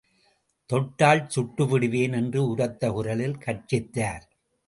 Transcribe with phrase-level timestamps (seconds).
[0.69, 4.25] தொட்டால் சுட்டுவிடுவேன் என்று உரத்த குரலில் கர்ஜித்தார்.